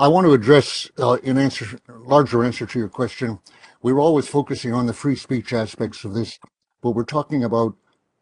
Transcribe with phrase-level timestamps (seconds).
[0.00, 3.40] I want to address, uh, in answer, larger answer to your question,
[3.82, 6.38] we're always focusing on the free speech aspects of this,
[6.80, 7.74] but we're talking about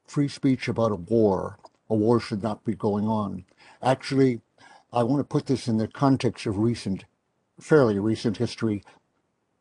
[0.06, 1.58] free speech about a war.
[1.90, 3.44] A war should not be going on.
[3.82, 4.40] Actually,
[4.90, 7.04] I want to put this in the context of recent,
[7.60, 8.82] fairly recent history.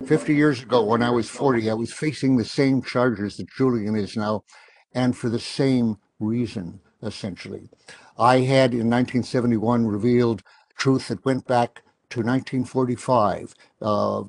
[0.06, 3.98] 50 years ago, when I was 40, I was facing the same charges that Julian
[3.98, 4.46] is now,
[4.94, 7.70] and for the same reason, essentially.
[8.18, 10.44] I had in 1971 revealed
[10.78, 11.82] truth that went back
[12.12, 14.24] to 1945, uh,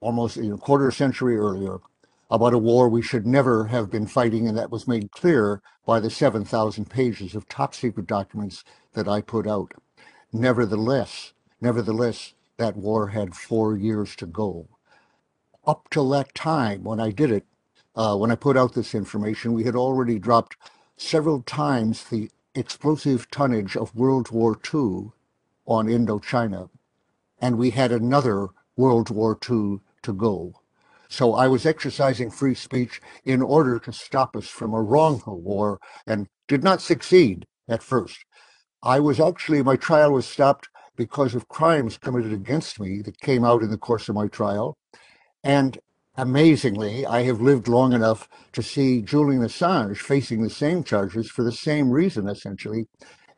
[0.00, 1.78] almost a quarter century earlier,
[2.30, 6.00] about a war we should never have been fighting, and that was made clear by
[6.00, 9.72] the 7,000 pages of top secret documents that I put out.
[10.32, 14.68] Nevertheless, nevertheless, that war had four years to go.
[15.66, 17.46] Up till that time, when I did it,
[17.96, 20.56] uh, when I put out this information, we had already dropped
[20.96, 25.12] several times the explosive tonnage of World War II
[25.66, 26.68] on Indochina,
[27.40, 30.60] and we had another World War II to go.
[31.08, 35.78] So I was exercising free speech in order to stop us from a wrongful war
[36.06, 38.24] and did not succeed at first.
[38.82, 43.44] I was actually, my trial was stopped because of crimes committed against me that came
[43.44, 44.76] out in the course of my trial.
[45.42, 45.78] And
[46.16, 51.42] amazingly, I have lived long enough to see Julian Assange facing the same charges for
[51.42, 52.86] the same reason, essentially,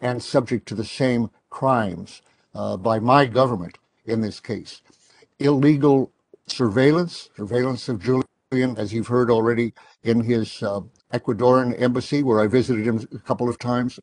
[0.01, 2.23] and subject to the same crimes
[2.55, 4.83] uh, by my government in this case.
[5.39, 6.13] Illegal
[6.47, 10.81] surveillance, surveillance of Julian, as you've heard already, in his uh,
[11.13, 14.01] Ecuadorian embassy, where I visited him a couple of times,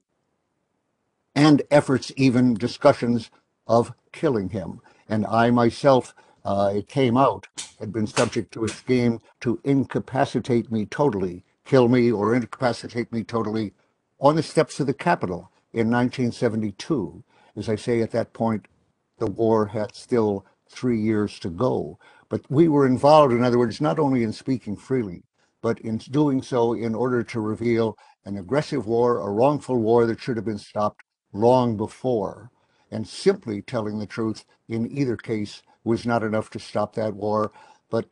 [1.36, 3.31] and efforts, even discussions
[3.67, 4.81] of killing him.
[5.09, 6.14] And I myself,
[6.45, 7.47] uh, it came out,
[7.80, 13.23] had been subject to a scheme to incapacitate me totally, kill me or incapacitate me
[13.23, 13.73] totally
[14.19, 17.23] on the steps of the Capitol in 1972.
[17.55, 18.67] As I say, at that point,
[19.19, 21.99] the war had still three years to go.
[22.29, 25.23] But we were involved, in other words, not only in speaking freely,
[25.61, 30.19] but in doing so in order to reveal an aggressive war, a wrongful war that
[30.19, 32.49] should have been stopped long before.
[32.92, 37.52] And simply telling the truth in either case was not enough to stop that war.
[37.89, 38.05] But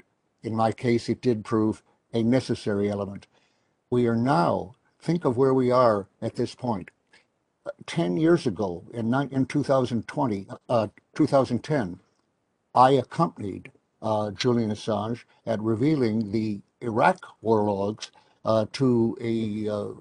[0.43, 3.27] in my case, it did prove a necessary element.
[3.89, 6.89] We are now, think of where we are at this point.
[7.85, 11.99] 10 years ago, in, in 2020, uh, 2010,
[12.73, 18.11] I accompanied uh, Julian Assange at revealing the Iraq war logs
[18.43, 19.93] uh, to a uh,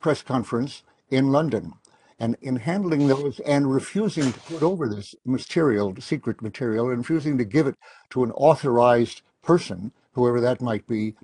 [0.00, 1.74] press conference in London.
[2.20, 7.38] And in handling those and refusing to put over this material, secret material, and refusing
[7.38, 7.76] to give it
[8.10, 11.14] to an authorized person, whoever that might be,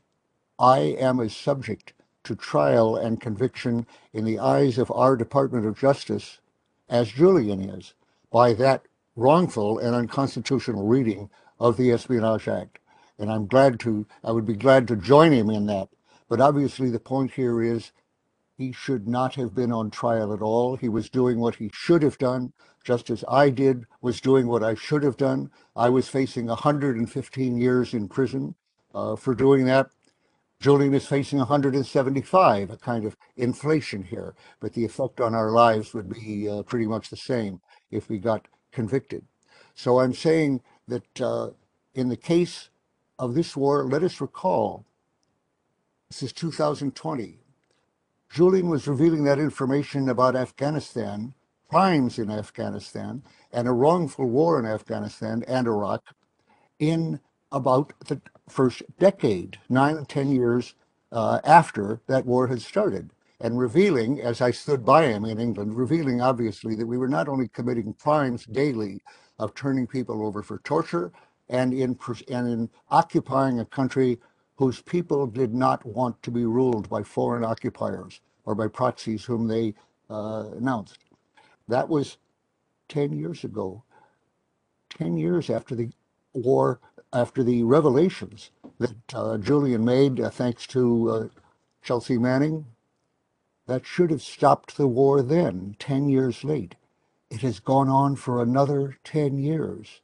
[0.59, 5.79] I am a subject to trial and conviction in the eyes of our Department of
[5.79, 6.41] Justice,
[6.89, 7.95] as Julian is,
[8.31, 8.87] by that
[9.17, 11.31] wrongful and unconstitutional reading
[11.61, 12.79] of the Espionage Act.
[13.19, 15.89] And I'm glad to, I would be glad to join him in that.
[16.29, 17.93] But obviously, the point here is
[18.57, 20.77] he should not have been on trial at all.
[20.77, 22.53] He was doing what he should have done,
[22.85, 25.51] just as I did, was doing what I should have done.
[25.77, 28.55] I was facing 115 years in prison
[28.95, 29.91] uh, for doing that.
[30.61, 35.93] Julian is facing 175, a kind of inflation here, but the effect on our lives
[35.93, 37.61] would be uh, pretty much the same
[37.91, 39.25] if we got convicted.
[39.75, 41.51] So I'm saying that uh,
[41.95, 42.71] in the case
[43.19, 44.85] of this war, let us recall
[46.09, 47.39] this is 2020.
[48.31, 51.35] Julian was revealing that information about Afghanistan,
[51.69, 53.23] crimes in Afghanistan,
[53.53, 56.03] and a wrongful war in Afghanistan and Iraq
[56.79, 57.21] in
[57.53, 60.75] about the first decade, nine, ten years
[61.13, 63.11] uh, after that war had started,
[63.41, 67.29] and revealing, as I stood by him in England, revealing obviously that we were not
[67.29, 69.03] only committing crimes daily
[69.39, 71.13] of turning people over for torture
[71.49, 71.99] and in,
[72.31, 74.19] and in occupying a country
[74.57, 79.49] whose people did not want to be ruled by foreign occupiers or by proxies whom
[79.49, 79.75] they
[80.11, 80.99] uh, announced.
[81.69, 82.19] That was
[82.89, 83.83] 10 years ago,
[84.91, 85.91] 10 years after the
[86.35, 86.81] war,
[87.15, 91.29] after the revelations that uh, Julian made, uh, thanks to uh,
[91.83, 92.67] Chelsea Manning.
[93.67, 96.75] That should have stopped the war then, 10 years late.
[97.31, 100.01] It has gone on for another 10 years.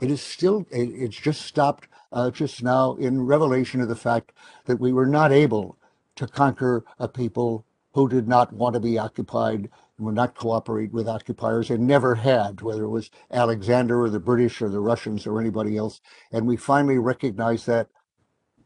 [0.00, 4.32] It is still, it's just stopped uh, just now in revelation of the fact
[4.66, 5.76] that we were not able
[6.16, 7.64] to conquer a people
[7.94, 9.70] who did not want to be occupied
[10.00, 14.60] would not cooperate with occupiers and never had, whether it was Alexander or the British
[14.62, 16.00] or the Russians or anybody else.
[16.32, 17.88] And we finally recognized that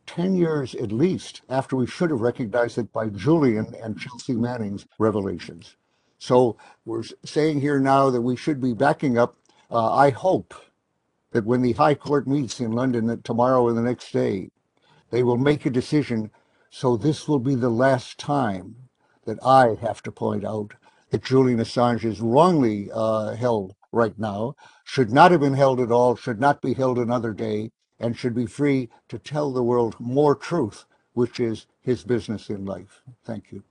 [0.07, 4.87] 10 years at least after we should have recognized it by Julian and Chelsea Manning's
[4.99, 5.77] revelations.
[6.19, 9.37] So we're saying here now that we should be backing up.
[9.71, 10.55] Uh, I hope
[11.33, 14.51] that when the High Court meets in London that tomorrow or the next day,
[15.11, 16.31] they will make a decision.
[16.71, 18.77] So this will be the last time
[19.27, 20.75] that I have to point out
[21.15, 25.93] that Julian Assange is wrongly uh, held right now, should not have been held at
[25.93, 27.71] all, should not be held another day,
[28.01, 32.65] and should be free to tell the world more truth, which is his business in
[32.65, 33.01] life.
[33.25, 33.63] Thank you.